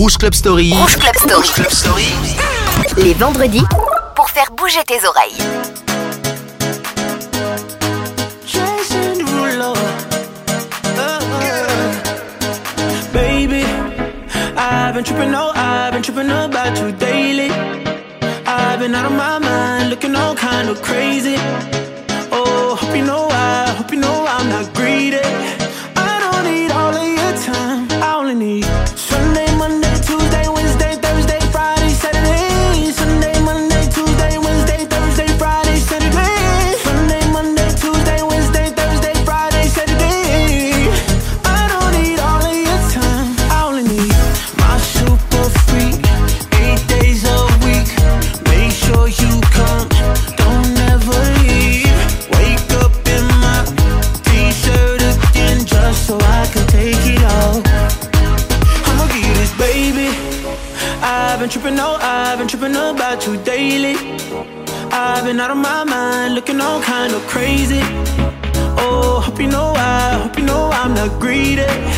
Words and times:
Rouge 0.00 0.16
Club 0.16 0.32
Story. 0.32 0.72
Rouge 0.72 0.96
Club 0.96 1.14
Story. 1.14 1.34
Rouge 1.34 1.52
Club 1.52 1.70
Story. 1.70 2.06
Les 2.96 3.12
vendredis 3.12 3.66
pour 4.16 4.30
faire 4.30 4.50
bouger 4.52 4.82
tes 4.86 5.06
oreilles. 5.06 5.36
Uh-uh. 10.96 11.92
Baby, 13.12 13.66
I've 14.56 14.94
been 14.94 15.04
tripping, 15.04 15.34
oh, 15.34 15.52
I've 15.54 15.92
been 15.92 16.02
tripping 16.02 16.30
about 16.30 16.78
you 16.78 16.92
daily. 16.92 17.50
I've 18.46 18.78
been 18.80 18.94
out 18.94 19.04
of 19.04 19.12
my 19.12 19.38
mind, 19.38 19.90
looking 19.90 20.16
all 20.16 20.34
kind 20.34 20.70
of 20.70 20.80
crazy. 20.80 21.36
Oh, 22.32 22.74
hope 22.80 22.96
you 22.96 23.04
know 23.04 23.28
I, 23.30 23.74
hope 23.76 23.92
you 23.92 24.00
know 24.00 24.24
I'm 24.26 24.48
not 24.48 24.72
greedy. 24.72 25.20
sound 66.70 66.84
kinda 66.84 67.20
crazy. 67.26 67.82
Oh, 68.78 69.20
hope 69.24 69.40
you 69.40 69.48
know 69.48 69.72
I, 69.76 70.20
hope 70.22 70.38
you 70.38 70.44
know 70.44 70.70
I'm 70.72 70.94
not 70.94 71.18
greedy. 71.18 71.89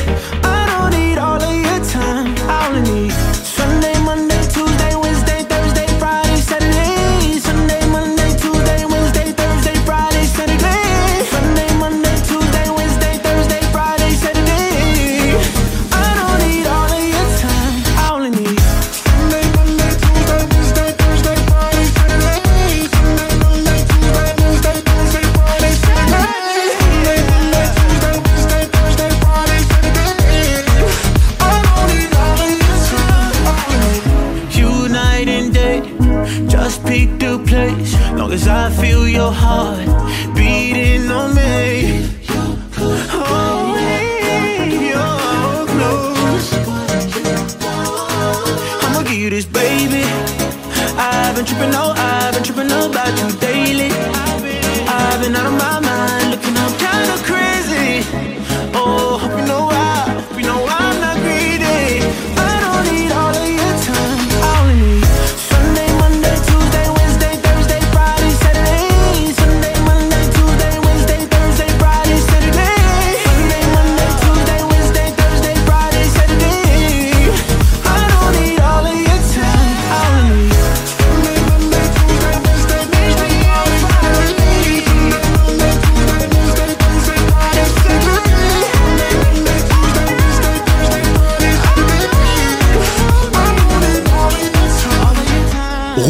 pick 36.85 37.19
the 37.19 37.39
place. 37.47 37.95
Long 38.13 38.33
as 38.33 38.47
I 38.47 38.71
feel 38.71 39.09
your 39.09 39.33
heart 39.33 39.87
beating 40.35 41.11
on 41.11 41.35
me. 41.35 42.09
Oh, 42.79 43.77
you're 44.91 45.67
close. 45.75 46.49
I'ma 48.85 49.03
give 49.03 49.19
you 49.25 49.31
this, 49.31 49.47
baby. 49.47 50.05
I've 50.99 51.35
been 51.37 51.45
tripping, 51.45 51.75
oh, 51.75 51.95
I've 51.97 52.35
been 52.35 52.43
tripping 52.43 52.71
about 52.71 53.13
you 53.21 53.29
daily. 53.39 53.91
I've 54.89 55.21
been 55.21 55.35
out 55.37 55.47
of 55.47 55.53
my 55.53 55.81
mind, 55.81 56.31
looking 56.33 56.57
up 56.57 56.73
kinda 56.79 57.17
crazy. 57.31 58.05
Oh, 58.75 59.19
hope 59.21 59.39
you 59.39 59.47
know 59.47 59.69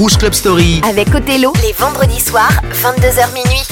Rouge 0.03 0.19
Club 0.19 0.35
Story. 0.35 0.81
Avec 0.83 1.15
Othello, 1.15 1.53
les 1.63 1.73
vendredis 1.75 2.19
soirs, 2.19 2.61
22h 2.83 3.33
minuit. 3.35 3.72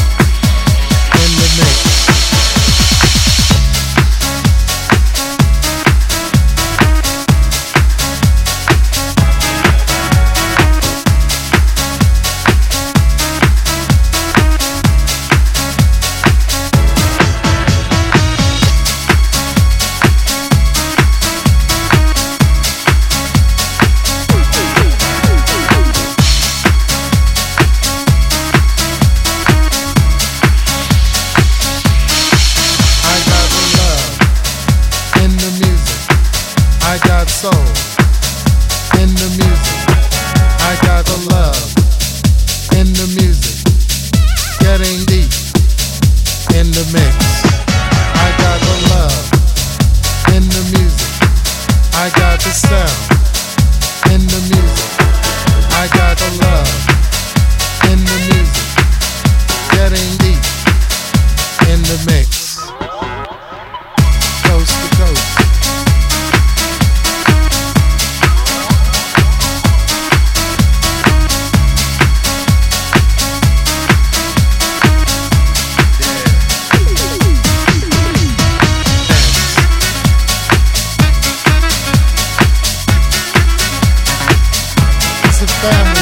family. 85.61 86.00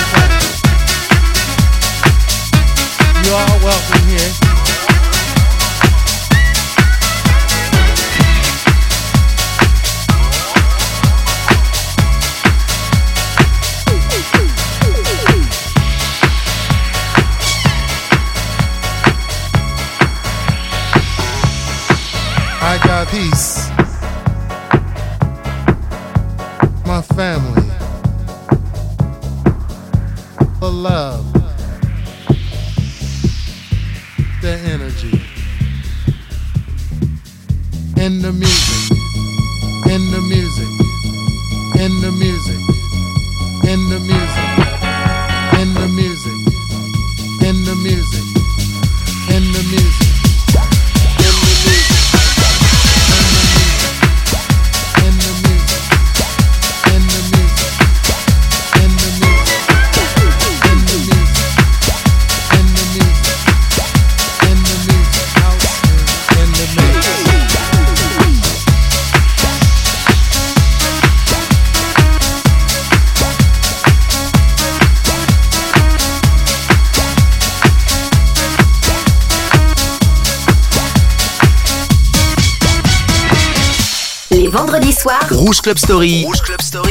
Rouge 85.50 85.62
Club 85.64 85.80
Story. 85.80 86.28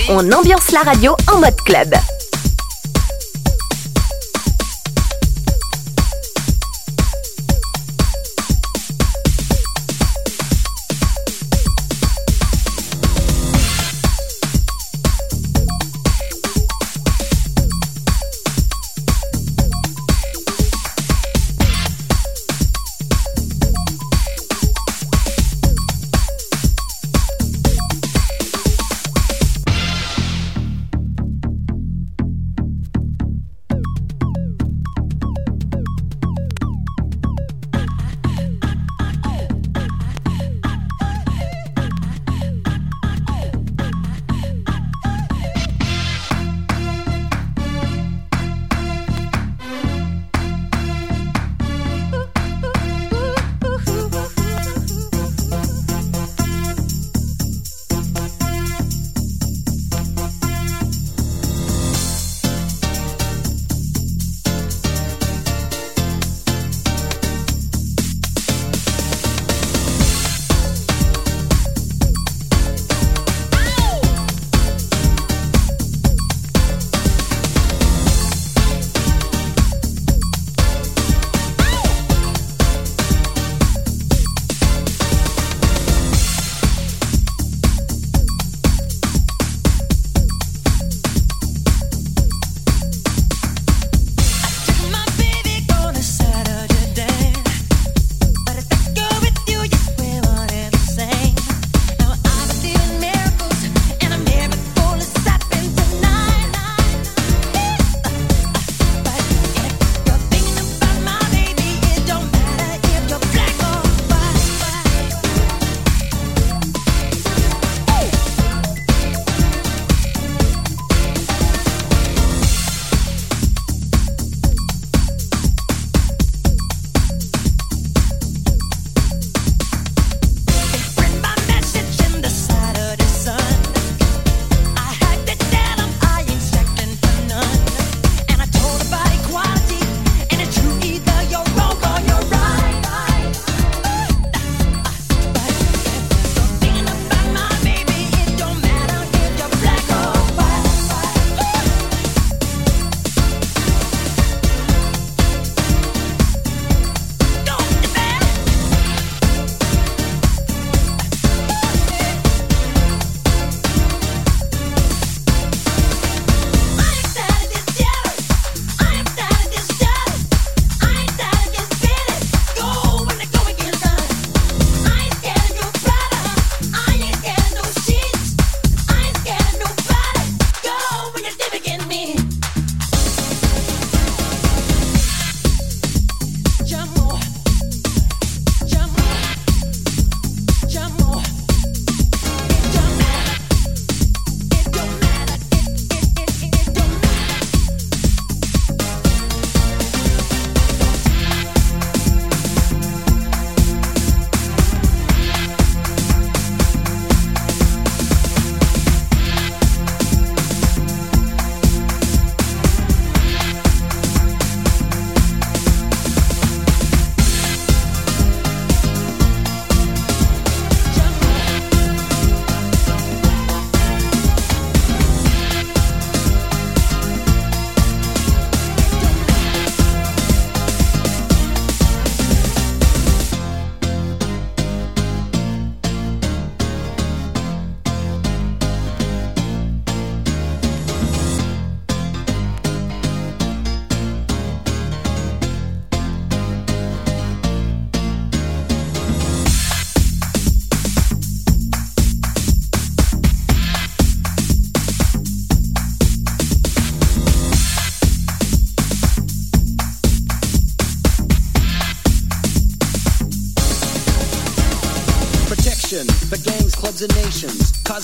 On 0.09 0.33
ambiance 0.33 0.73
la 0.73 0.83
radio 0.83 1.15
en 1.33 1.38
mode 1.38 1.62
club. 1.62 1.95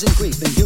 Causing 0.05 0.17
grief 0.17 0.64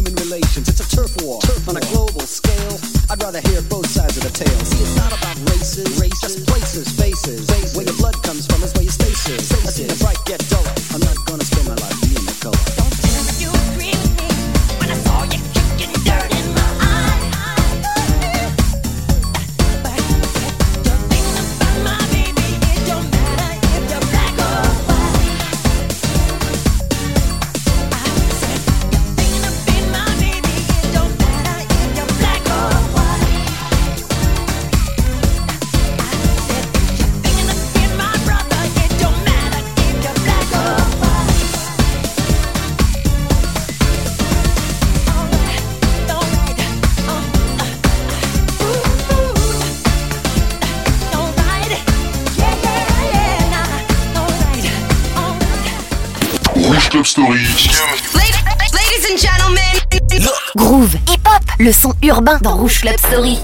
dans 62.21 62.57
Rouge 62.57 62.81
Club 62.81 62.97
Story. 62.97 63.39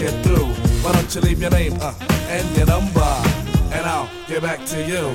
get 0.00 0.24
through. 0.24 0.46
Why 0.82 0.92
don't 0.92 1.14
you 1.14 1.20
leave 1.20 1.42
your 1.42 1.50
name 1.50 1.76
uh, 1.78 1.92
and 2.28 2.56
your 2.56 2.66
number, 2.66 3.12
and 3.70 3.84
I'll 3.84 4.08
get 4.26 4.40
back 4.40 4.64
to 4.66 4.82
you. 4.82 5.14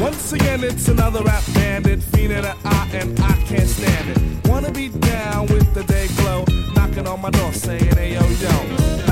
Once 0.00 0.32
again, 0.32 0.64
it's 0.64 0.88
another 0.88 1.22
rap 1.22 1.42
bandit, 1.54 2.02
fiend 2.02 2.32
at 2.32 2.56
I, 2.64 2.88
and 2.94 3.20
I 3.20 3.32
can't 3.42 3.68
stand 3.68 4.08
it. 4.10 4.48
Wanna 4.48 4.72
be 4.72 4.88
down 4.88 5.48
with 5.48 5.74
the 5.74 5.84
day 5.84 6.08
glow, 6.16 6.44
knocking 6.74 7.06
on 7.06 7.20
my 7.20 7.30
door 7.30 7.52
saying, 7.52 7.94
hey 7.94 8.14
yo 8.14 8.26
yo 8.26 9.07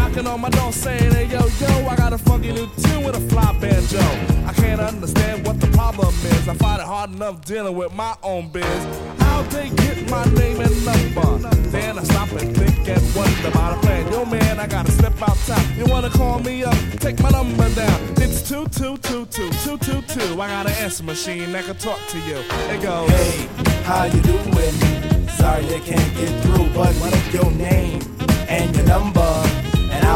dealing 7.46 7.76
with 7.76 7.94
my 7.94 8.14
own 8.22 8.48
biz. 8.48 8.64
How 9.20 9.42
they 9.42 9.70
get 9.70 10.10
my 10.10 10.24
name 10.34 10.60
and 10.60 10.84
number? 10.84 11.48
Then 11.70 11.98
I 11.98 12.02
stop 12.02 12.30
and 12.32 12.56
think 12.56 12.88
and 12.88 13.14
wonder 13.14 13.48
about 13.48 13.78
a 13.78 13.80
plan. 13.86 14.12
Yo, 14.12 14.24
man, 14.24 14.58
I 14.58 14.66
gotta 14.66 14.90
step 14.90 15.14
outside. 15.22 15.76
You 15.76 15.86
wanna 15.86 16.10
call 16.10 16.40
me 16.40 16.64
up? 16.64 16.76
Take 16.98 17.20
my 17.22 17.30
number 17.30 17.68
down. 17.74 18.00
It's 18.16 18.46
two 18.48 18.66
two 18.66 18.96
two 18.98 19.26
two. 19.26 19.46
I 20.40 20.48
got 20.48 20.66
an 20.66 20.72
answer 20.84 21.04
machine 21.04 21.52
that 21.52 21.64
can 21.64 21.76
talk 21.76 22.00
to 22.08 22.18
you. 22.18 22.36
It 22.74 22.82
goes, 22.82 23.08
Hey, 23.10 23.48
how 23.84 24.04
you 24.04 24.20
doing? 24.20 24.74
Sorry 25.38 25.64
I 25.64 25.80
can't 25.84 26.14
get 26.16 26.42
through, 26.42 26.68
but 26.74 26.94
what 26.96 27.32
your 27.32 27.50
name 27.52 28.00
and 28.48 28.74
your 28.74 28.86
number? 28.86 29.35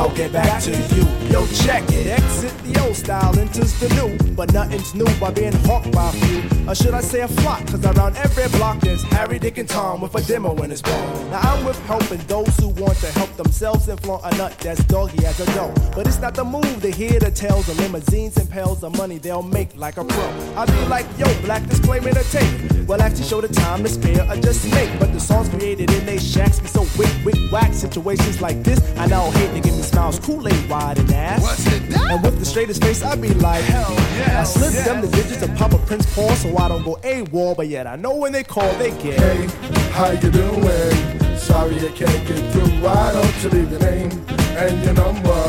I'll 0.00 0.08
get 0.16 0.32
back 0.32 0.62
to 0.62 0.70
you. 0.70 1.04
Yo, 1.30 1.46
check 1.48 1.84
it. 1.92 2.06
Exit 2.06 2.56
the 2.64 2.80
old 2.82 2.96
style, 2.96 3.38
enters 3.38 3.78
the 3.80 3.88
new. 3.90 4.32
But 4.32 4.50
nothing's 4.54 4.94
new 4.94 5.04
by 5.20 5.30
being 5.30 5.52
hawked 5.66 5.92
by 5.92 6.08
a 6.08 6.12
few. 6.12 6.40
Or 6.66 6.74
should 6.74 6.94
I 6.94 7.02
say 7.02 7.20
a 7.20 7.28
flock? 7.28 7.66
Cause 7.66 7.84
around 7.84 8.16
every 8.16 8.48
block 8.58 8.80
there's 8.80 9.02
Harry, 9.12 9.38
Dick, 9.38 9.58
and 9.58 9.68
Tom 9.68 10.00
with 10.00 10.14
a 10.14 10.22
demo 10.22 10.56
in 10.62 10.70
his 10.70 10.80
bone. 10.80 11.30
Now 11.30 11.40
I'm 11.40 11.66
with 11.66 11.78
helping 11.80 12.20
those 12.28 12.56
who 12.56 12.68
want 12.68 12.96
to 13.00 13.08
help 13.12 13.30
themselves 13.36 13.88
and 13.88 14.00
flaunt 14.00 14.24
a 14.24 14.34
nut 14.38 14.56
that's 14.60 14.82
doggy 14.84 15.26
as 15.26 15.38
a 15.38 15.44
dough. 15.52 15.74
But 15.94 16.06
it's 16.06 16.18
not 16.18 16.34
the 16.34 16.44
move 16.44 16.80
to 16.80 16.90
hear 16.90 17.20
the 17.20 17.30
tales 17.30 17.68
of 17.68 17.78
limousines 17.78 18.38
and 18.38 18.48
pails 18.50 18.82
of 18.82 18.96
money 18.96 19.18
they'll 19.18 19.42
make 19.42 19.76
like 19.76 19.98
a 19.98 20.04
pro. 20.04 20.56
I 20.56 20.64
be 20.64 20.86
like, 20.86 21.06
yo, 21.18 21.26
black 21.42 21.66
disclaimer 21.68 22.12
to 22.12 22.24
tape. 22.32 22.88
Well, 22.88 23.02
actually 23.02 23.26
show 23.26 23.42
the 23.42 23.48
time 23.48 23.82
to 23.82 23.88
spare 23.90 24.26
or 24.28 24.36
just 24.36 24.64
make. 24.72 24.98
But 24.98 25.12
the 25.12 25.20
songs 25.20 25.50
created 25.50 25.90
in 25.92 26.06
they 26.06 26.18
shacks 26.18 26.58
be 26.58 26.68
so 26.68 26.86
wick, 26.98 27.12
wick, 27.22 27.36
whack. 27.52 27.74
Situations 27.74 28.40
like 28.40 28.62
this, 28.62 28.80
I 28.96 29.06
now 29.06 29.30
hate 29.30 29.52
to 29.54 29.60
give 29.60 29.76
me 29.76 29.82
smiles, 29.90 30.18
Kool-Aid 30.20 30.68
wide 30.68 30.98
and 30.98 31.12
ass. 31.12 31.42
What's 31.42 31.66
it 31.66 31.88
that? 31.90 32.10
And 32.10 32.22
with 32.22 32.38
the 32.38 32.44
straightest 32.44 32.82
face, 32.82 33.02
I 33.02 33.16
be 33.16 33.34
like, 33.34 33.64
hell 33.64 33.94
yeah. 34.16 34.40
I 34.40 34.44
slip 34.44 34.72
yes. 34.72 34.86
them 34.86 35.00
the 35.00 35.08
digits 35.08 35.42
of 35.42 35.54
Papa 35.56 35.78
Prince 35.86 36.12
Paul 36.14 36.30
so 36.36 36.56
I 36.56 36.68
don't 36.68 36.84
go 36.84 36.96
AWOL, 37.02 37.56
but 37.56 37.68
yet 37.68 37.86
I 37.86 37.96
know 37.96 38.14
when 38.16 38.32
they 38.32 38.44
call, 38.44 38.72
they 38.74 38.90
get. 39.02 39.18
Hey, 39.18 39.46
how 39.90 40.10
you 40.10 40.30
doing? 40.30 41.36
Sorry 41.36 41.76
I 41.76 41.90
can't 41.94 42.28
get 42.28 42.52
through. 42.52 42.70
Why 42.84 43.12
don't 43.12 43.42
you 43.42 43.50
leave 43.50 43.70
your 43.70 43.80
name 43.80 44.10
and 44.56 44.84
your 44.84 44.94
number, 44.94 45.42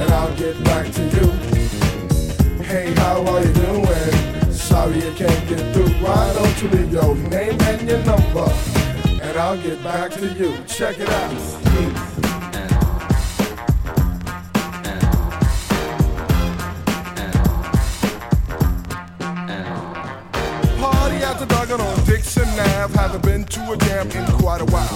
and 0.00 0.10
I'll 0.12 0.36
get 0.36 0.62
back 0.64 0.90
to 0.92 1.02
you. 1.02 1.26
Hey, 2.62 2.92
how 2.94 3.24
are 3.24 3.42
you 3.44 3.52
doing? 3.52 4.52
Sorry 4.52 4.98
I 4.98 5.14
can't 5.14 5.48
get 5.48 5.74
through. 5.74 5.92
Why 6.04 6.32
don't 6.34 6.62
you 6.62 6.68
leave 6.70 6.92
your 6.92 7.14
name 7.14 7.60
and 7.60 7.88
your 7.88 8.02
number, 8.04 8.50
and 9.22 9.38
I'll 9.38 9.60
get 9.62 9.82
back 9.84 10.10
to 10.12 10.26
you. 10.34 10.56
Check 10.66 10.98
it 10.98 11.08
out. 11.08 12.15
Haven't 23.16 23.32
been 23.32 23.44
to 23.44 23.72
a 23.72 23.76
jam 23.78 24.10
in 24.10 24.26
quite 24.38 24.60
a 24.60 24.66
while. 24.66 24.88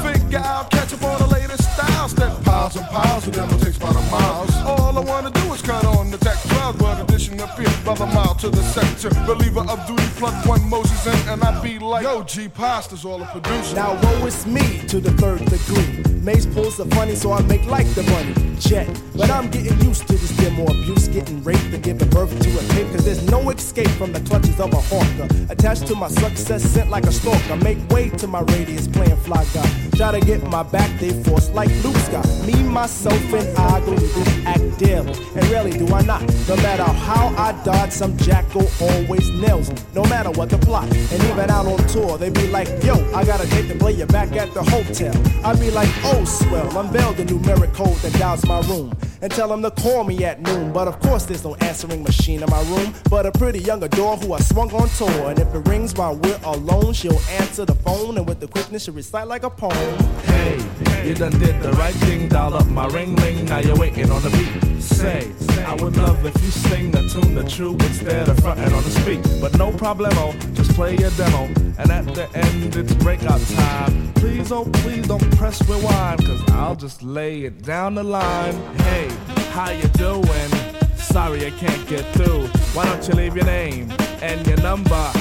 Figure 0.00 0.38
out, 0.38 0.70
catch 0.70 0.94
up 0.94 1.02
on 1.02 1.18
the 1.18 1.26
latest 1.26 1.62
styles. 1.74 2.12
Step 2.12 2.42
piles 2.42 2.74
and 2.74 2.86
piles 2.86 3.26
of 3.26 3.34
them 3.34 3.50
will 3.50 3.58
take 3.58 3.76
about 3.76 3.96
a 3.96 4.10
miles. 4.10 4.56
All 4.64 4.96
I 4.96 5.00
wanna 5.00 5.30
do 5.30 5.52
is 5.52 5.60
cut 5.60 5.84
on 5.84 6.10
the 6.10 6.16
tech 6.16 6.38
12, 6.48 6.78
but 6.78 7.02
addition 7.02 7.38
appear 7.38 7.68
brother 7.84 8.06
mile 8.06 8.34
to 8.36 8.48
the 8.48 8.62
sector. 8.62 9.10
Believer 9.26 9.60
of 9.68 9.86
duty, 9.86 10.08
plug 10.16 10.46
one 10.46 10.66
Moses 10.70 11.06
in, 11.06 11.28
and 11.28 11.42
I 11.44 11.60
be 11.60 11.78
like, 11.78 12.04
yo, 12.04 12.22
G 12.22 12.48
Pasta's 12.48 13.04
all 13.04 13.18
the 13.18 13.26
producer. 13.26 13.76
Now 13.76 14.00
woe 14.02 14.24
is 14.24 14.46
me 14.46 14.78
to 14.88 14.98
the 14.98 15.10
third 15.12 15.44
degree. 15.44 16.02
Maze 16.22 16.46
pulls 16.46 16.78
the 16.78 16.86
funny, 16.86 17.14
so 17.14 17.32
I 17.32 17.42
make 17.42 17.66
like 17.66 17.88
the 17.94 18.04
money. 18.04 18.56
Jet, 18.58 18.88
but 19.16 19.30
I'm 19.30 19.50
getting 19.50 19.80
used 19.80 20.06
to 20.08 20.12
this 20.12 20.36
demo 20.36 20.64
abuse, 20.64 21.08
getting 21.08 21.42
raped 21.42 21.72
and 21.72 21.82
giving 21.82 22.08
birth 22.10 22.30
to 22.30 22.50
a 22.58 22.62
kid, 22.74 22.86
cause 22.92 23.04
there's 23.04 23.28
no 23.30 23.50
escape 23.50 23.88
from 23.90 24.12
the 24.12 24.20
clutches 24.20 24.60
of 24.60 24.72
a 24.72 24.80
hawker. 24.80 25.28
Attached 25.50 25.86
to 25.88 25.94
my 25.94 26.08
success, 26.08 26.62
sent 26.62 26.90
like 26.90 27.04
a 27.04 27.12
stalker. 27.12 27.56
Make 27.56 27.78
way 27.90 28.10
to 28.10 28.26
my 28.26 28.40
radius, 28.40 28.88
playing 28.88 29.16
fly 29.16 29.44
guy. 29.54 29.68
Try 29.96 30.18
to 30.18 30.20
get 30.20 30.42
my 30.48 30.62
back, 30.62 30.90
they 31.00 31.10
force 31.24 31.50
like 31.50 31.70
Luke 31.82 31.96
Scott. 31.96 32.26
Me, 32.46 32.54
myself, 32.62 33.32
and 33.32 33.58
I 33.58 33.80
go 33.80 33.96
to 33.96 34.42
act 34.44 34.78
daily. 34.78 35.12
And 35.34 35.44
rarely 35.48 35.72
do 35.72 35.86
I 35.94 36.02
not. 36.02 36.22
No 36.48 36.56
matter 36.56 36.84
how 36.84 37.28
I 37.36 37.52
dodge, 37.64 37.92
some 37.92 38.16
jackal 38.18 38.68
always 38.80 39.28
nails 39.30 39.70
me. 39.70 39.76
No 39.94 40.02
matter 40.04 40.30
what 40.30 40.50
the 40.50 40.58
plot. 40.58 40.84
And 40.84 41.24
even 41.24 41.50
out 41.50 41.66
on 41.66 41.78
tour, 41.88 42.18
they 42.18 42.30
be 42.30 42.46
like, 42.48 42.68
yo, 42.84 42.94
I 43.14 43.24
got 43.24 43.42
a 43.42 43.48
date 43.48 43.68
to 43.68 43.78
play 43.78 43.92
you 43.92 44.06
back 44.06 44.32
at 44.32 44.52
the 44.52 44.62
hotel. 44.62 45.14
I 45.44 45.54
be 45.58 45.70
like, 45.70 45.88
oh, 46.04 46.24
swell, 46.24 46.78
unveil 46.78 47.12
the 47.14 47.24
numeric 47.24 47.72
code 47.72 47.96
that 47.98 48.12
dials 48.18 48.44
my 48.46 48.60
room. 48.68 48.92
And 49.22 49.32
tell 49.32 49.48
them 49.48 49.62
to 49.62 49.70
call 49.70 50.04
me 50.04 50.24
at 50.24 50.40
noon. 50.40 50.72
But 50.72 50.88
of 50.88 51.00
course, 51.00 51.24
there's 51.24 51.44
no 51.44 51.54
answering 51.56 52.02
machine 52.02 52.42
in 52.42 52.50
my 52.50 52.62
room. 52.62 52.94
But 53.08 53.26
a 53.26 53.32
pretty 53.32 53.60
young 53.60 53.82
adore 53.82 54.16
who 54.16 54.32
I 54.32 54.40
swung 54.40 54.72
on 54.72 54.88
tour. 54.90 55.30
And 55.30 55.38
if 55.38 55.54
it 55.54 55.68
rings 55.68 55.94
while 55.94 56.16
we're 56.16 56.40
alone, 56.44 56.92
she'll 56.92 57.20
answer 57.40 57.64
the 57.64 57.74
phone. 57.74 58.18
And 58.18 58.28
with 58.28 58.40
the 58.40 58.48
quickness, 58.48 58.84
she'll 58.84 58.94
recite 58.94 59.26
like 59.26 59.42
a 59.42 59.50
poem. 59.50 60.35
Hey, 60.46 61.08
you 61.08 61.14
done 61.14 61.32
did 61.38 61.60
the 61.60 61.72
right 61.72 61.94
thing, 61.94 62.28
dial 62.28 62.54
up 62.54 62.66
my 62.68 62.86
ring 62.86 63.16
ring. 63.16 63.44
Now 63.46 63.58
you're 63.58 63.76
waiting 63.76 64.10
on 64.10 64.22
the 64.22 64.30
beat. 64.30 64.80
Say, 64.80 65.32
I 65.64 65.74
would 65.74 65.96
love 65.96 66.24
if 66.24 66.34
you 66.42 66.50
sing 66.50 66.92
the 66.92 67.02
tune 67.08 67.34
the 67.34 67.42
true 67.42 67.74
instead 67.74 68.28
of 68.28 68.38
fronting 68.38 68.72
on 68.72 68.82
the 68.84 68.90
speak. 68.90 69.20
But 69.40 69.58
no 69.58 69.72
problemo, 69.72 70.12
oh, 70.16 70.54
just 70.54 70.72
play 70.74 70.96
your 70.96 71.10
demo. 71.10 71.44
And 71.78 71.90
at 71.90 72.06
the 72.14 72.28
end, 72.34 72.76
it's 72.76 72.94
breakout 72.94 73.40
time. 73.40 74.12
Please, 74.14 74.52
oh, 74.52 74.64
please 74.84 75.08
don't 75.08 75.36
press 75.36 75.66
rewind, 75.68 76.24
cause 76.24 76.42
I'll 76.50 76.76
just 76.76 77.02
lay 77.02 77.42
it 77.42 77.62
down 77.62 77.96
the 77.96 78.04
line. 78.04 78.54
Hey, 78.86 79.08
how 79.50 79.70
you 79.70 79.88
doing? 79.88 80.50
Sorry 80.96 81.46
I 81.46 81.50
can't 81.50 81.88
get 81.88 82.04
through. 82.14 82.46
Why 82.74 82.84
don't 82.84 83.08
you 83.08 83.14
leave 83.14 83.34
your 83.34 83.46
name 83.46 83.92
and 84.22 84.46
your 84.46 84.58
number? 84.58 85.12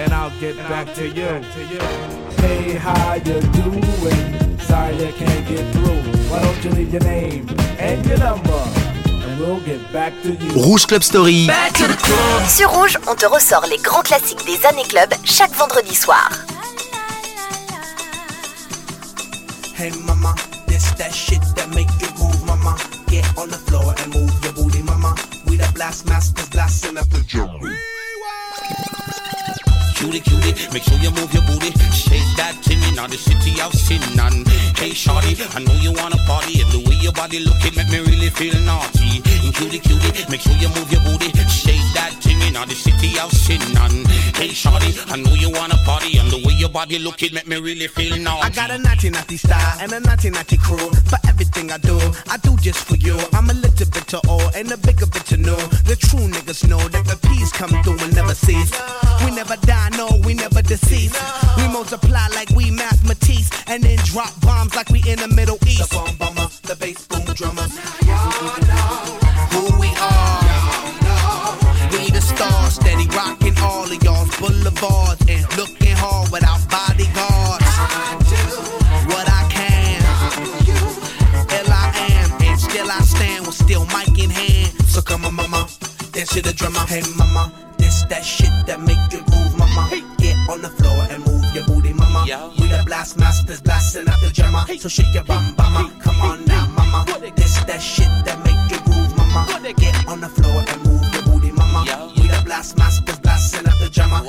and 0.00 0.14
I'll 0.14 0.40
get 0.40 0.56
back 0.56 0.94
to 0.94 1.06
you. 1.08 2.19
Hey, 2.40 2.74
how 2.74 3.14
you 3.14 3.40
doing? 3.40 4.58
Sorry 4.60 4.94
I 5.06 5.12
can't 5.12 5.48
get 5.48 5.64
through. 5.72 6.00
Why 6.30 6.42
don't 6.42 6.64
you 6.64 6.70
leave 6.70 6.92
your 6.92 7.02
name 7.02 7.46
and 7.78 8.04
your 8.06 8.18
number? 8.18 8.62
We'll 9.38 9.60
get 9.60 9.80
back 9.92 10.12
to 10.22 10.34
you. 10.34 10.52
Rouge 10.62 10.84
Club 10.84 11.02
Story. 11.02 11.46
Back 11.46 11.72
to 11.74 11.86
the 11.86 11.96
club. 11.96 12.46
Sur 12.46 12.68
Rouge, 12.68 12.98
on 13.08 13.14
te 13.14 13.24
ressort 13.26 13.66
les 13.70 13.78
grands 13.78 14.02
classiques 14.02 14.44
des 14.44 14.66
années 14.66 14.84
club 14.84 15.08
chaque 15.24 15.52
vendredi 15.52 15.94
soir. 15.94 16.30
Hey 19.74 19.90
mama, 20.04 20.34
this 20.66 20.90
that 20.98 21.14
shit 21.14 21.40
that 21.56 21.70
make 21.74 21.88
you 22.02 22.08
groove, 22.16 22.44
mama. 22.44 22.76
Get 23.06 23.24
on 23.38 23.48
the 23.48 23.56
floor 23.56 23.94
and 24.04 24.12
move 24.12 24.32
your 24.44 24.52
booty, 24.52 24.82
mama. 24.82 25.14
We 25.46 25.56
the 25.56 25.70
blast 25.74 26.06
masters 26.06 26.50
blasting 26.50 26.98
up 26.98 27.08
the 27.08 27.22
jungle. 27.26 27.70
Cutie, 30.00 30.20
cutie, 30.20 30.54
make 30.72 30.82
sure 30.82 30.96
you 30.96 31.10
move 31.10 31.28
your 31.34 31.44
booty. 31.44 31.76
Shake 31.92 32.24
that 32.40 32.56
thing 32.64 32.80
in 32.88 32.96
the 32.96 33.18
city 33.20 33.60
of 33.60 33.74
sin. 33.74 34.00
Hey, 34.80 34.94
shorty, 34.96 35.36
I 35.52 35.60
know 35.60 35.74
you 35.74 35.92
wanna 35.92 36.16
party. 36.24 36.62
And 36.62 36.72
the 36.72 36.80
way 36.88 36.96
your 37.04 37.12
body 37.12 37.40
looking 37.40 37.69
make 37.80 37.90
me 37.90 38.10
really 38.10 38.30
feel 38.30 38.54
naughty. 38.62 39.22
Cutie, 39.52 39.78
cutie, 39.78 40.24
make 40.30 40.40
sure 40.40 40.52
you 40.54 40.68
move 40.68 40.90
your 40.92 41.02
booty. 41.02 41.30
Shake 41.48 41.84
that 41.94 42.12
thing 42.20 42.40
in 42.42 42.54
the 42.54 42.74
city 42.74 43.18
of 43.18 43.32
sin. 43.32 43.60
Hey, 44.36 44.48
shorty, 44.48 44.92
I 45.08 45.16
know 45.16 45.34
you 45.34 45.50
wanna 45.50 45.76
party. 45.84 46.18
And 46.18 46.30
the 46.30 46.42
way 46.46 46.54
your 46.54 46.68
body 46.68 46.98
looking 46.98 47.34
make 47.34 47.46
me 47.46 47.56
really 47.60 47.88
feel 47.88 48.16
naughty. 48.18 48.42
I 48.42 48.50
got 48.50 48.70
a 48.70 48.78
naughty, 48.78 49.10
naughty 49.10 49.36
style 49.36 49.76
and 49.80 49.92
a 49.92 50.00
naughty, 50.00 50.30
naughty 50.30 50.56
crew. 50.56 50.90
For 51.08 51.18
everything 51.28 51.70
I 51.72 51.78
do, 51.78 51.98
I 52.28 52.36
do 52.38 52.56
just 52.58 52.84
for 52.84 52.96
you. 52.96 53.18
I'm 53.32 53.48
a 53.50 53.54
little 53.54 53.88
bit 53.90 54.06
to 54.08 54.20
all 54.28 54.48
and 54.54 54.70
a 54.72 54.76
bigger 54.76 55.06
bit 55.06 55.24
to 55.26 55.36
know. 55.36 55.56
The 55.88 55.96
true 55.96 56.26
niggas 56.28 56.68
know 56.68 56.80
that 56.88 57.04
the 57.06 57.16
peace 57.28 57.52
come 57.52 57.70
through 57.82 57.98
and 58.00 58.14
never 58.14 58.34
cease. 58.34 58.72
We 59.24 59.30
never 59.32 59.56
die, 59.56 59.90
no, 59.96 60.08
we 60.24 60.34
never 60.34 60.62
deceive. 60.62 61.12
We 61.56 61.68
multiply 61.68 62.28
like 62.34 62.50
we 62.50 62.70
mathematics 62.70 63.50
and 63.66 63.82
then 63.82 63.98
drop 64.04 64.32
bombs 64.40 64.74
like 64.74 64.88
we 64.90 65.02
in 65.06 65.18
the 65.18 65.28
Middle 65.28 65.58
East. 65.66 65.90
The 65.90 65.96
bomb 65.96 66.16
bomber, 66.16 66.48
the 66.62 66.76
bass 66.76 67.06
boom 67.06 67.24
drummer. 67.34 67.69
Who 69.52 69.62
we 69.78 69.88
are. 70.00 70.42
We 71.92 72.10
the 72.10 72.20
stars, 72.20 72.74
steady 72.74 73.06
rocking 73.08 73.56
all 73.58 73.84
of 73.84 74.02
y'all's 74.02 74.30
boulevards 74.38 75.22
and 75.28 75.44
looking 75.56 75.96
hard 75.96 76.30
without 76.32 76.60
bodyguards. 76.68 77.66
What 79.06 79.28
I 79.28 79.46
can, 79.50 80.02
I 81.68 81.92
am, 82.10 82.30
and 82.42 82.58
still 82.58 82.90
I 82.90 83.00
stand 83.00 83.46
with 83.46 83.54
still 83.54 83.84
mic 83.86 84.18
in 84.18 84.30
hand. 84.30 84.72
So 84.86 85.00
come 85.00 85.24
on, 85.24 85.34
mama, 85.34 85.68
dance 86.12 86.30
to 86.34 86.42
the 86.42 86.52
drummer. 86.52 86.80
Hey, 86.80 87.02
mama, 87.16 87.52
this 87.78 88.02
that 88.04 88.24
shit 88.24 88.50
that 88.66 88.80
make 88.80 89.12
you 89.12 89.22
groove, 89.30 89.56
mama. 89.56 89.90
Get 90.18 90.36
on 90.48 90.60
the 90.62 90.70
floor 90.70 91.06
and 91.10 91.24
move 91.24 91.44
your 91.54 91.64
booty, 91.66 91.92
mama. 91.92 92.24
We 92.58 92.66
the 92.68 92.82
blast 92.84 93.16
masters 93.18 93.60
blasting 93.60 94.08
out 94.08 94.20
the 94.20 94.30
drummer. 94.32 94.64
So 94.78 94.88
shake 94.88 95.14
your 95.14 95.24
bum, 95.24 95.54
mama. 95.56 95.92
Come 96.00 96.20
on 96.20 96.44
now, 96.46 96.59
that 97.70 97.80
shit 97.80 98.10
that 98.26 98.38
make 98.42 98.58
you 98.66 98.82
groove, 98.82 99.14
mama. 99.16 99.46
Get 99.74 99.94
on 100.08 100.20
the 100.20 100.28
floor 100.28 100.58
and 100.66 100.78
move 100.82 101.06
your 101.14 101.22
booty, 101.22 101.52
mama. 101.52 101.86
We 102.16 102.26
the 102.26 102.42
blast 102.44 102.76
masters 102.76 103.18
blasting 103.20 103.66
out 103.68 103.78
the 103.78 103.88
drummer. 103.88 104.22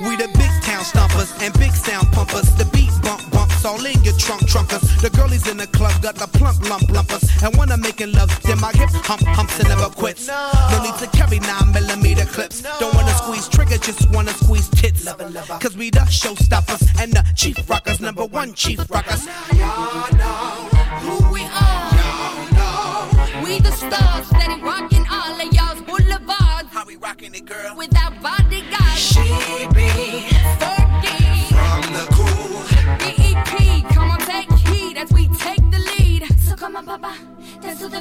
We 0.00 0.16
the 0.16 0.28
big 0.40 0.52
town 0.64 0.84
stompers 0.84 1.30
and 1.42 1.52
big 1.58 1.72
sound 1.72 2.08
pumpers. 2.12 2.48
The 2.56 2.64
beat 2.72 2.94
bump 3.02 3.20
bumps 3.30 3.64
all 3.66 3.84
in 3.84 4.02
your 4.02 4.16
trunk 4.16 4.42
trunkers. 4.48 4.80
The 5.02 5.10
girlies 5.10 5.46
in 5.46 5.58
the 5.58 5.66
club 5.66 5.92
got 6.00 6.14
the 6.14 6.26
plump 6.38 6.62
lump 6.70 6.88
lumpers. 6.88 7.24
And 7.42 7.54
when 7.56 7.70
I'm 7.70 7.82
making 7.82 8.12
love, 8.12 8.30
then 8.42 8.60
my 8.60 8.72
hip 8.72 8.88
hump 9.04 9.22
humps 9.36 9.58
and 9.58 9.68
never 9.68 9.90
quits. 9.90 10.26
No 10.26 10.82
need 10.82 10.96
to 11.04 11.08
carry 11.18 11.38
nine 11.40 11.72
millimeter 11.72 12.24
clips. 12.24 12.62
Don't 12.80 12.94
wanna 12.94 13.12
squeeze 13.18 13.46
trigger, 13.48 13.76
just 13.76 14.08
wanna 14.10 14.32
squeeze 14.32 14.68
tits. 14.70 15.04
Cause 15.60 15.76
we 15.76 15.90
the 15.90 16.00
showstoppers 16.08 16.82
and 17.02 17.12
the 17.12 17.24
chief 17.36 17.68
rockers, 17.68 18.00
number 18.00 18.24
one 18.24 18.54
chief 18.54 18.78
rockers. 18.90 19.26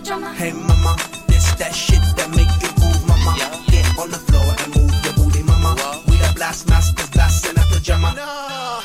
Dance 0.07 0.21
to 0.21 0.25
the 0.25 0.27
drummer. 0.27 0.33
Hey 0.33 0.51
mama, 0.53 0.95
this 1.27 1.51
that 1.59 1.75
shit 1.75 2.01
that 2.15 2.29
make 2.31 2.47
you 2.63 2.71
move, 2.79 3.07
mama. 3.07 3.35
Get 3.67 3.85
on 3.99 4.09
the 4.09 4.17
floor 4.17 4.47
and 4.63 4.75
move 4.75 4.93
your 5.03 5.13
booty, 5.13 5.43
mama. 5.43 5.75
We 6.07 6.17
the 6.17 6.31
blast 6.35 6.69
masters 6.69 7.09
blasting 7.09 7.57
at 7.57 7.67
the 7.69 7.79
drummer. 7.79 8.13
No, 8.15 8.79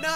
no. 0.00 0.14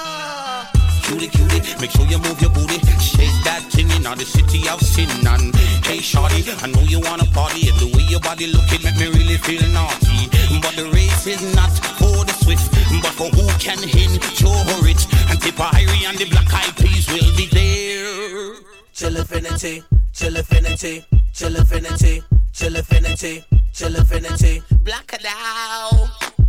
Cutie, 1.02 1.28
cutie, 1.28 1.74
make 1.80 1.90
sure 1.90 2.06
you 2.06 2.18
move 2.18 2.40
your 2.40 2.50
booty. 2.50 2.78
Shake 3.02 3.34
that 3.44 3.62
thing 3.70 3.90
in 3.90 4.02
the 4.02 4.24
city 4.24 4.68
of 4.68 4.80
sin. 4.80 5.10
And 5.26 5.54
hey, 5.84 5.98
shorty, 5.98 6.44
I 6.62 6.66
know 6.68 6.82
you 6.82 7.00
wanna 7.00 7.26
party. 7.34 7.68
And 7.68 7.78
the 7.78 7.90
way 7.96 8.04
your 8.08 8.20
body 8.20 8.46
looking 8.46 8.82
make 8.84 8.96
me 8.96 9.10
really 9.10 9.38
feel 9.38 9.62
naughty. 9.74 10.30
But 10.62 10.76
the 10.76 10.86
race 10.94 11.26
is 11.26 11.42
not 11.54 11.72
for 11.98 12.24
the 12.24 12.32
swift, 12.32 12.70
but 13.02 13.12
for 13.12 13.28
who 13.34 13.46
can 13.58 13.82
endure 13.82 14.86
it. 14.86 15.02
And 15.30 15.38
Tippa 15.40 15.74
Irie 15.74 16.06
and 16.06 16.18
the 16.18 16.26
black 16.30 16.52
eyed 16.54 16.76
peas 16.76 17.08
will 17.10 17.32
be 17.36 17.46
there. 17.50 18.54
till 18.94 19.16
infinity, 19.16 19.82
chill 20.14 20.36
affinity, 20.36 21.04
chill 21.32 21.56
affinity, 21.56 22.22
chill 22.52 22.76
affinity, 22.76 23.44
chill 23.72 23.96
affinity. 23.96 24.62
Black 24.82 25.12
it 25.12 25.26
out. 25.26 26.43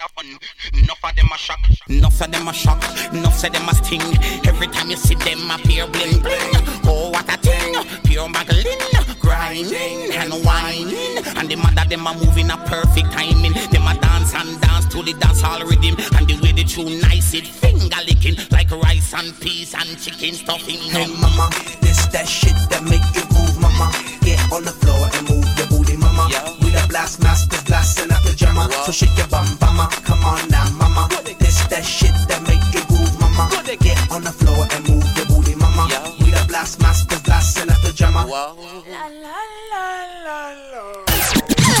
Enough 0.00 0.98
of 1.02 1.16
them 1.16 1.28
a 1.34 1.36
shock, 1.36 1.58
enough 1.88 2.20
of 2.20 2.30
them 2.30 2.46
a 2.46 2.52
shock, 2.52 2.84
enough 3.12 3.42
of 3.42 3.52
them 3.52 3.68
a 3.68 3.74
sting. 3.74 4.00
Every 4.46 4.68
time 4.68 4.90
you 4.90 4.96
see 4.96 5.16
them 5.16 5.50
appear 5.50 5.88
bling 5.88 6.20
bling. 6.20 6.54
Oh 6.86 7.10
what 7.10 7.28
a 7.28 7.36
thing, 7.38 7.74
pure 8.04 8.28
magazine, 8.28 8.78
grinding 9.18 10.14
and 10.14 10.32
whining. 10.44 11.18
And 11.34 11.48
the 11.48 11.56
mother 11.56 11.84
them 11.88 12.06
a 12.06 12.14
moving 12.14 12.48
a 12.48 12.56
perfect 12.70 13.10
timing. 13.10 13.54
Them 13.72 13.88
a 13.88 13.98
dance 13.98 14.36
and 14.36 14.60
dance 14.60 14.86
to 14.94 15.02
the 15.02 15.14
dance 15.14 15.40
hall 15.40 15.66
rhythm. 15.66 15.96
And 16.14 16.28
the 16.28 16.38
way 16.44 16.52
they 16.52 16.62
tune 16.62 17.00
nice 17.00 17.34
it 17.34 17.48
finger 17.48 17.98
licking 18.06 18.36
like 18.52 18.70
rice 18.70 19.12
and 19.14 19.34
peas 19.40 19.74
and 19.74 19.98
chicken 19.98 20.34
stuffing. 20.34 20.78
Hey 20.94 21.08
mama, 21.18 21.50
this 21.80 22.06
that 22.14 22.28
shit 22.28 22.54
that 22.70 22.84
make 22.84 23.02
you 23.18 23.26
move, 23.34 23.58
mama. 23.60 23.90
Get 24.22 24.38
on 24.52 24.62
the 24.62 24.70
floor 24.70 25.10
and 25.10 25.28
move 25.28 25.48
your 25.58 25.66
booty, 25.66 25.96
mama. 25.96 26.30
The 26.30 26.67
blast 26.88 27.20
masters 27.22 27.62
blasting 27.64 28.10
at 28.10 28.22
the 28.24 28.34
drummer. 28.36 28.68
So 28.84 28.92
shake 28.92 29.16
your 29.16 29.26
bum, 29.28 29.46
mama. 29.60 29.88
Come 30.04 30.24
on 30.24 30.48
now, 30.48 30.64
mama. 30.78 31.08
This 31.38 31.60
that 31.68 31.84
shit 31.84 32.12
that 32.28 32.42
make 32.48 32.62
you 32.74 32.84
groove, 32.88 33.18
mama. 33.20 33.48
Get 33.80 33.98
on 34.10 34.22
the 34.22 34.32
floor 34.32 34.66
and 34.74 34.88
move 34.88 35.04
your 35.16 35.26
booty, 35.26 35.54
mama. 35.56 35.88
We 36.20 36.30
the 36.30 36.44
blast 36.48 36.80
masters 36.80 37.20
blasting 37.22 37.70
at 37.70 37.80
the 37.82 37.92
drummer. 37.92 38.24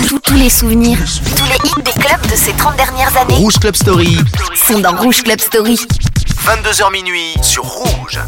Tous- 0.08 0.20
Tous 0.22 0.34
les 0.36 0.50
souvenirs, 0.50 0.98
tous 1.36 1.44
les 1.44 1.56
hits 1.70 1.82
des 1.82 1.92
clubs 2.00 2.22
de 2.30 2.36
ces 2.36 2.52
30 2.52 2.76
dernières 2.76 3.16
années 3.16 3.34
Rouge 3.36 3.58
Club 3.58 3.74
Story. 3.74 4.16
sont 4.54 4.78
dans 4.80 4.94
Rouge 4.96 5.22
Club 5.22 5.40
Story. 5.40 5.78
22h 6.44 6.92
minuit 6.92 7.34
sur 7.42 7.64
Rouge. 7.64 8.18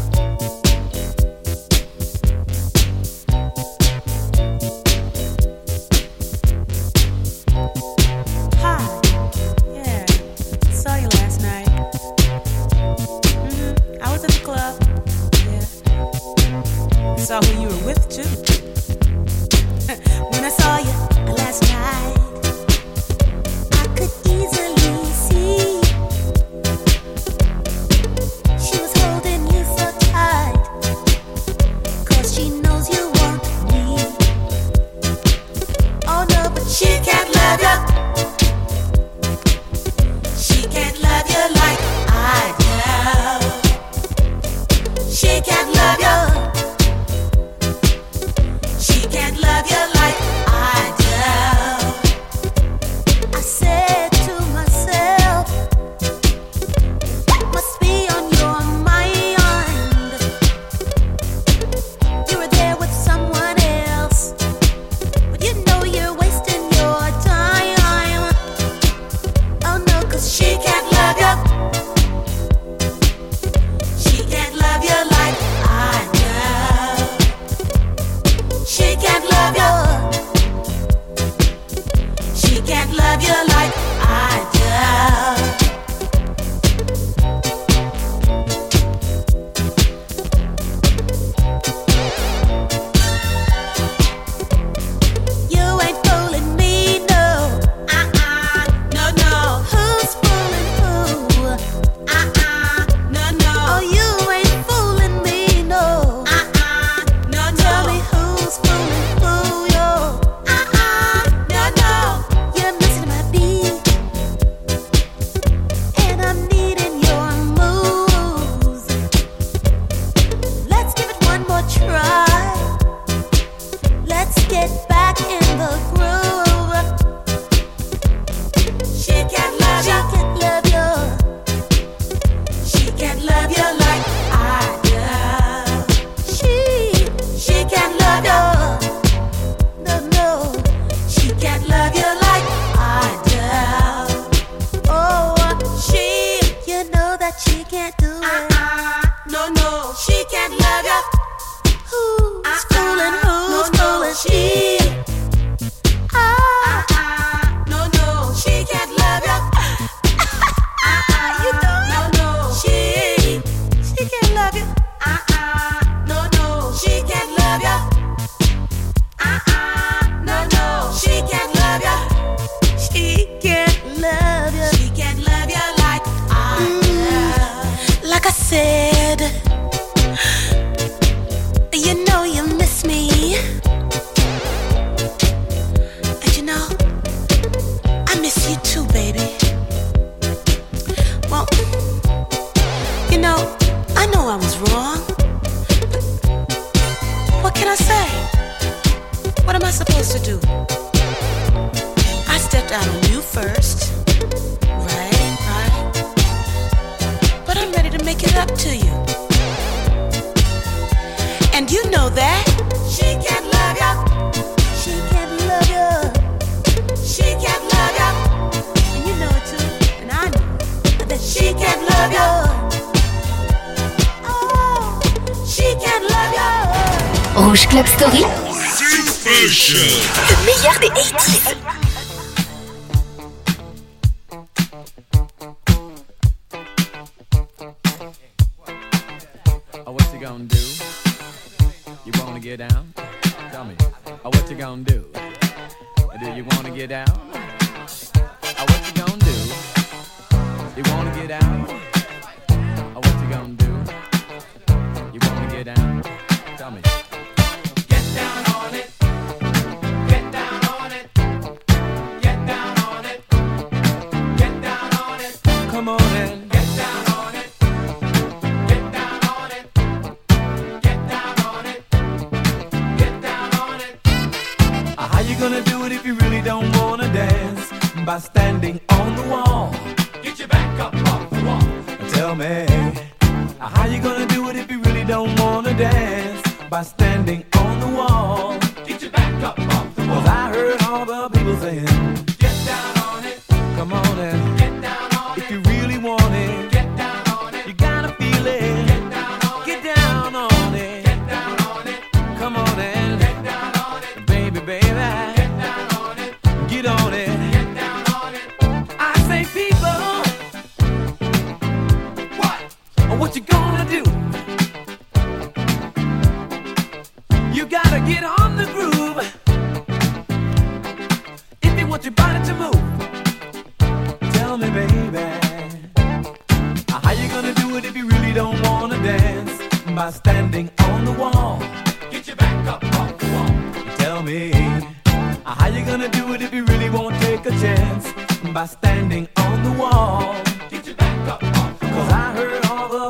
le 230.31 230.45
meilleur 230.45 230.79
des 230.79 230.89
80 230.89 231.80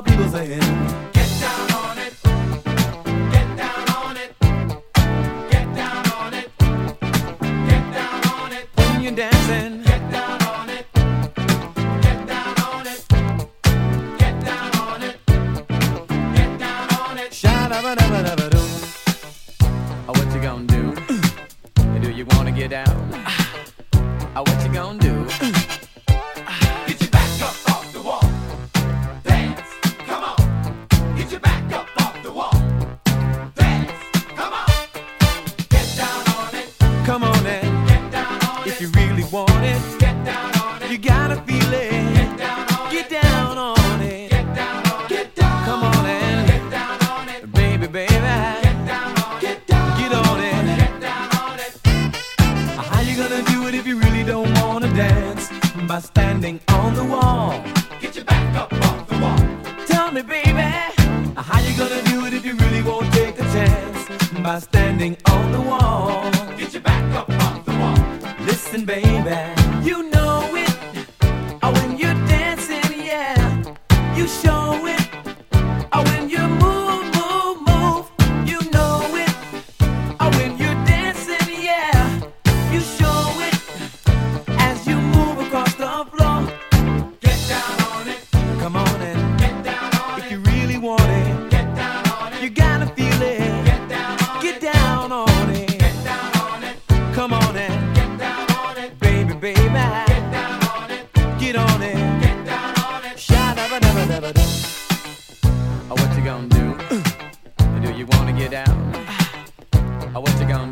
people 0.01 0.29
saying 0.29 0.60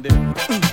gonna 0.02 0.69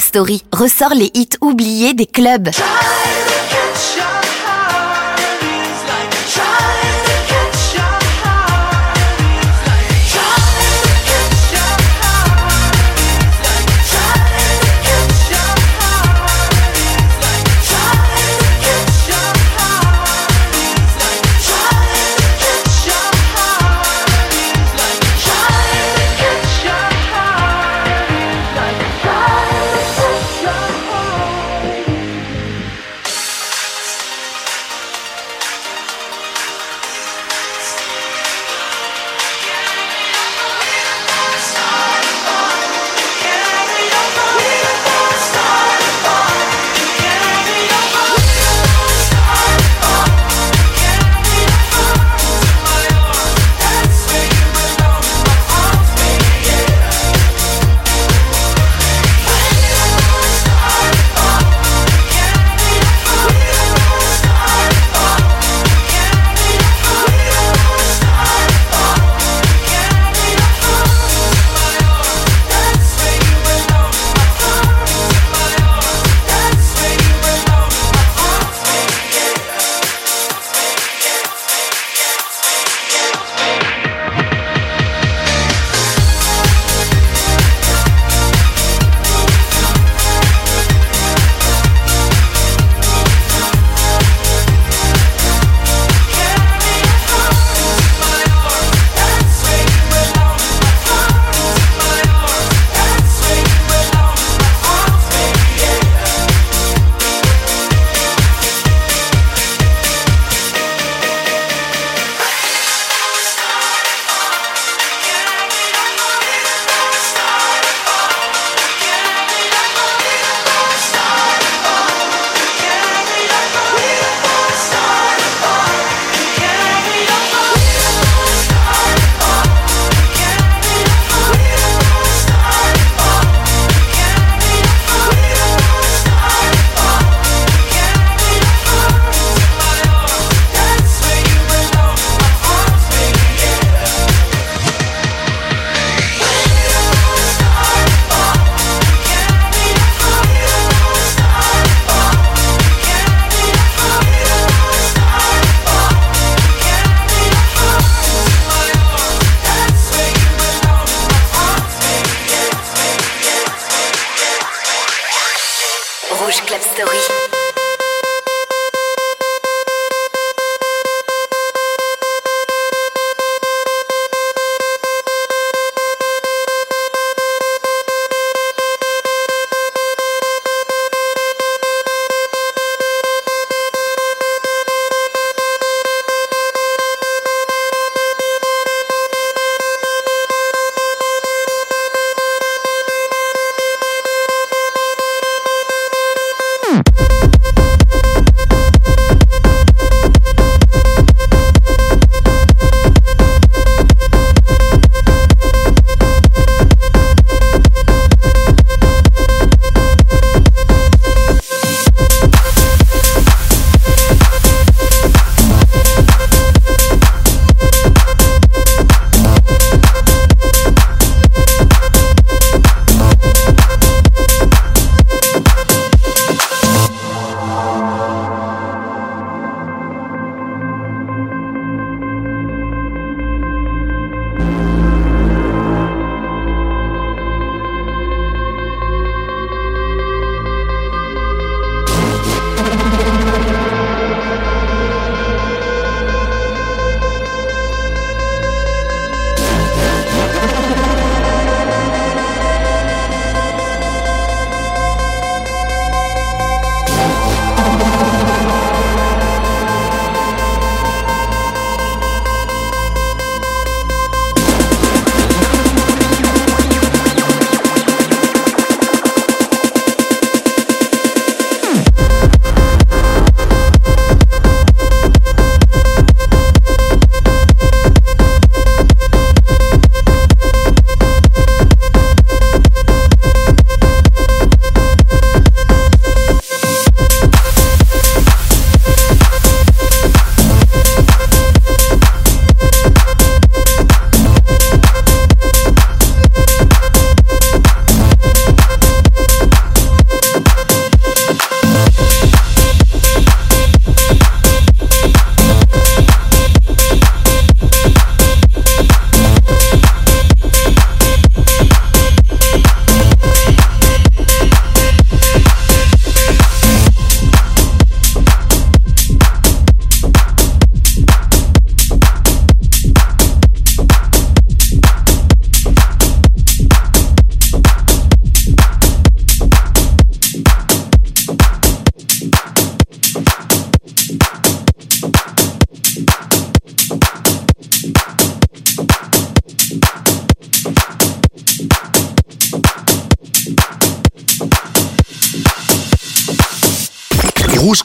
Story 0.00 0.42
ressort 0.52 0.94
les 0.94 1.10
hits 1.14 1.36
oubliés 1.40 1.94
des 1.94 2.06
clubs. 2.06 2.48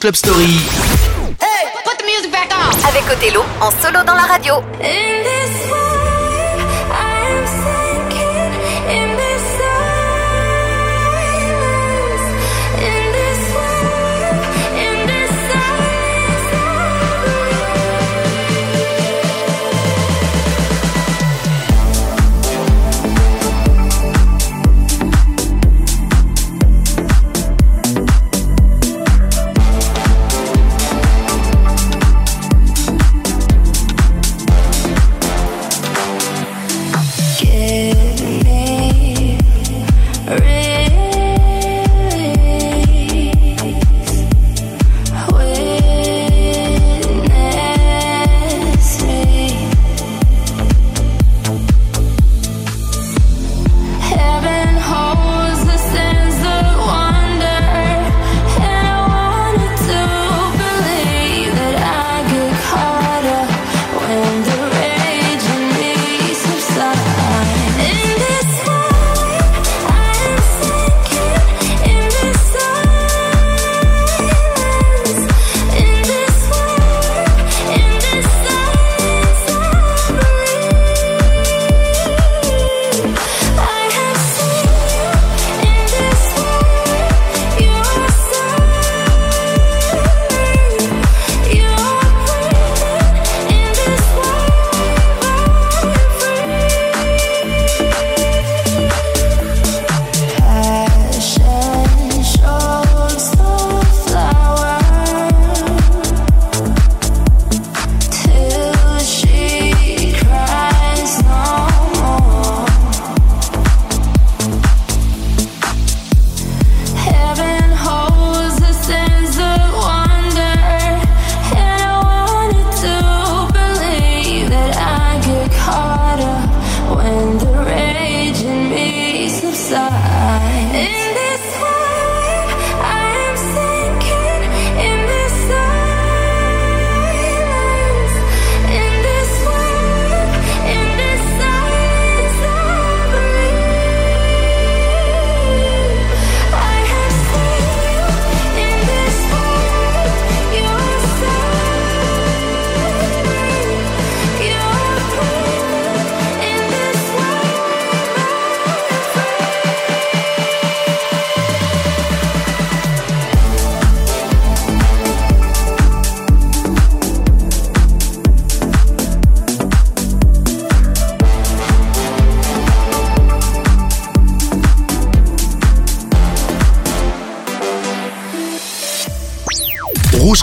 Rouge 0.02 0.31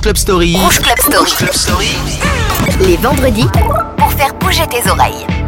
Club 0.02 0.18
Story. 0.18 0.56
Rouge 0.56 0.80
Club 0.80 0.98
Story. 0.98 1.20
Rouge 1.20 1.36
Club 1.36 1.54
Story. 1.54 1.98
Les 2.82 2.98
vendredis 2.98 3.48
pour 3.98 4.12
faire 4.14 4.34
bouger 4.36 4.66
tes 4.68 4.90
oreilles. 4.90 5.39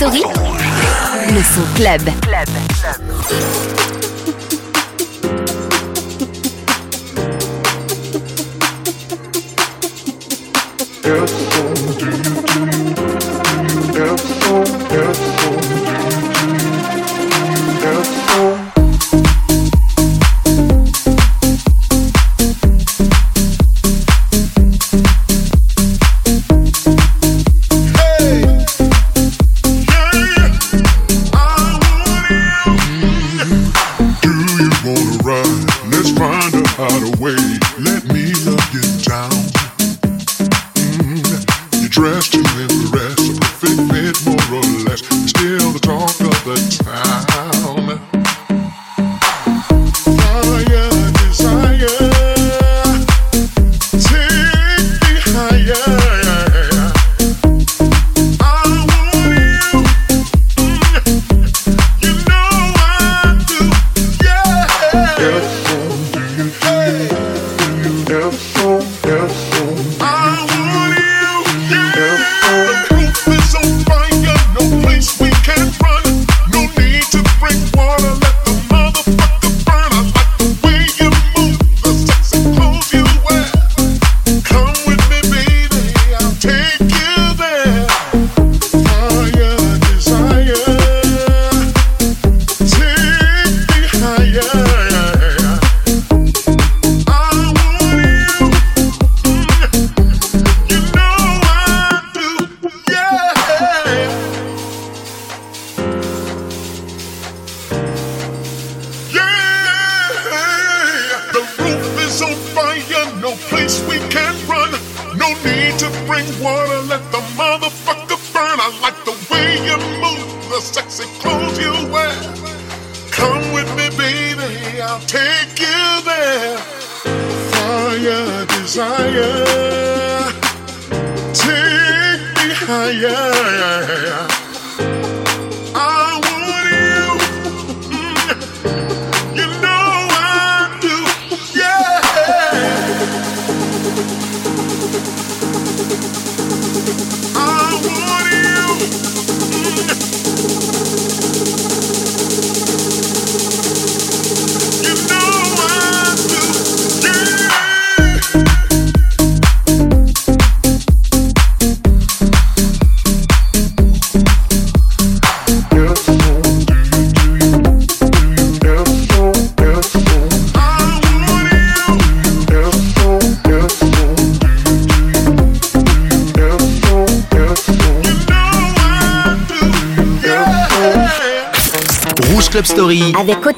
Story. 0.00 0.22
Le 1.28 1.42
son 1.42 1.60
club. 1.74 2.00
club. 2.22 2.59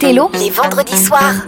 Les 0.02 0.50
vendredis 0.50 0.96
soirs. 0.96 1.46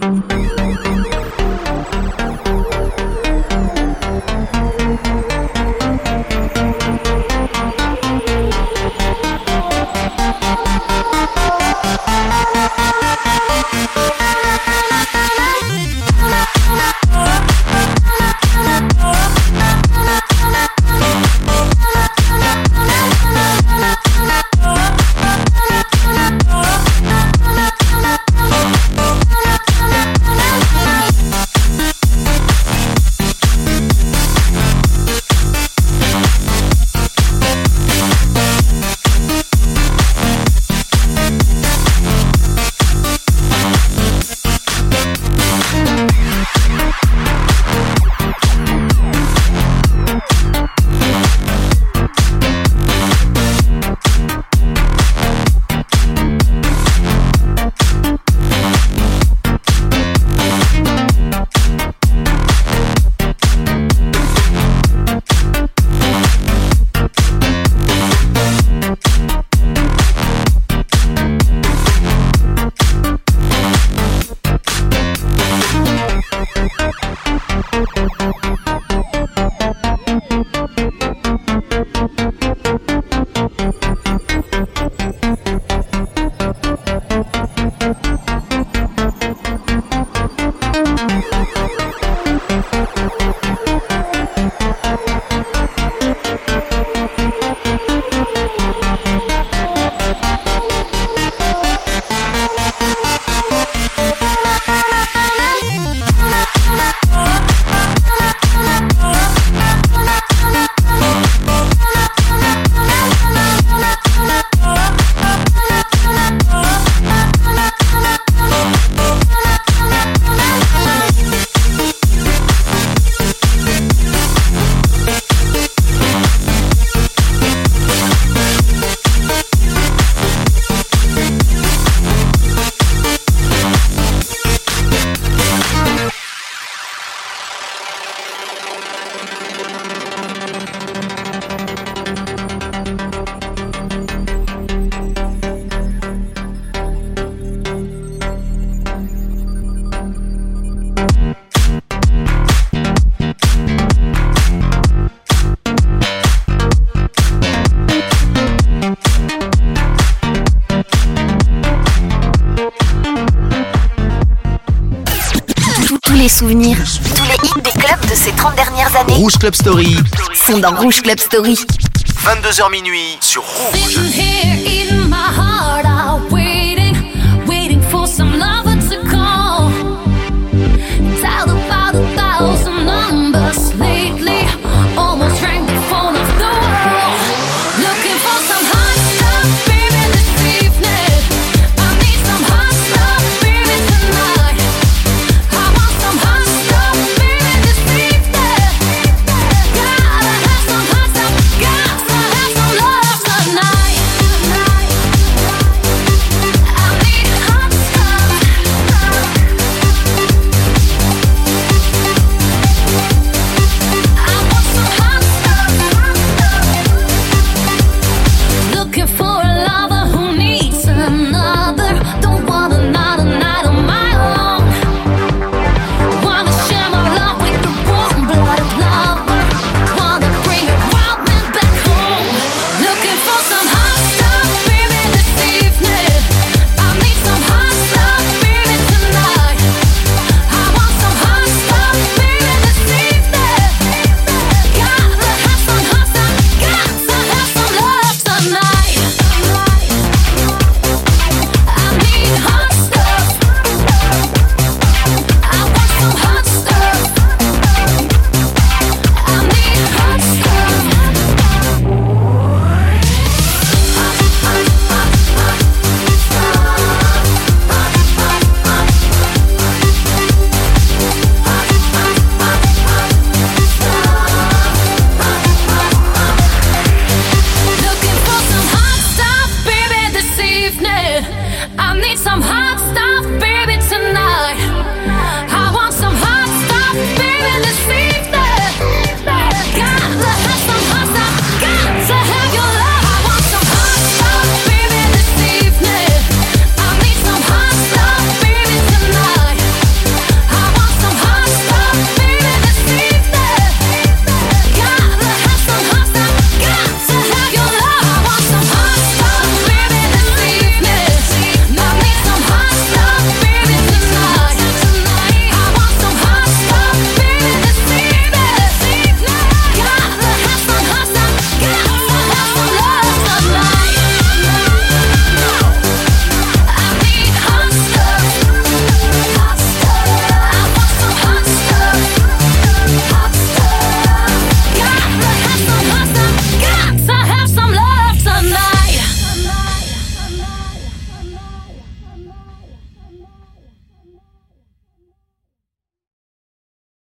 Rouge 169.25 169.39
Club 169.39 169.55
Story. 169.55 169.97
Sont 170.35 170.59
dans 170.59 170.75
Rouge 170.75 171.01
Club 171.01 171.17
Story. 171.17 171.55
22h 171.55 172.69
minuit 172.69 173.17
sur 173.21 173.41
Rouge. 173.41 174.24